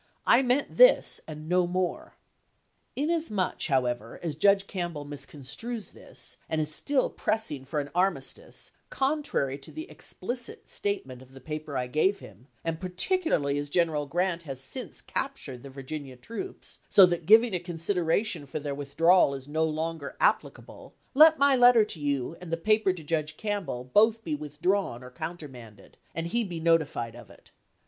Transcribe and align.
I 0.25 0.41
meant 0.41 0.77
this 0.77 1.21
and 1.27 1.47
no 1.47 1.67
more. 1.67 2.15
Inasmuch, 2.95 3.63
however, 3.65 4.19
as 4.23 4.35
Judge 4.35 4.65
Campbell 4.65 5.05
misconstrues 5.05 5.91
this, 5.91 6.37
and 6.49 6.59
is 6.59 6.73
still 6.73 7.07
pressing 7.11 7.65
for 7.65 7.79
an 7.79 7.91
armistice, 7.93 8.71
contrary 8.89 9.59
to 9.59 9.71
the 9.71 9.87
explicit 9.91 10.67
statement 10.67 11.21
of 11.21 11.33
the 11.33 11.39
paper 11.39 11.77
I 11.77 11.85
gave 11.85 12.17
him, 12.17 12.47
and 12.63 12.79
particu 12.79 13.25
larly 13.25 13.59
as 13.59 13.69
General 13.69 14.07
Grant 14.07 14.41
has 14.41 14.59
since 14.59 15.01
captured 15.03 15.61
the 15.61 15.69
Virginia 15.69 16.15
troops, 16.17 16.79
so 16.89 17.05
that 17.05 17.27
giving 17.27 17.53
a 17.53 17.59
consideration 17.59 18.47
for 18.47 18.57
their 18.59 18.73
with 18.73 18.97
drawal 18.97 19.37
is 19.37 19.47
no 19.47 19.65
longer 19.65 20.17
applicable, 20.19 20.95
let 21.13 21.37
my 21.37 21.55
letter 21.55 21.85
to 21.85 21.99
you 21.99 22.35
and 22.41 22.51
the 22.51 22.57
paper 22.57 22.91
to 22.91 23.03
Judge 23.03 23.37
Campbell 23.37 23.83
both 23.83 24.23
be 24.23 24.33
withdrawn 24.33 25.03
or 25.03 25.11
countermanded, 25.11 25.95
and 26.15 26.25
he 26.25 26.43
be 26.43 26.59
notified 26.59 27.15
of 27.15 27.29
it. 27.29 27.51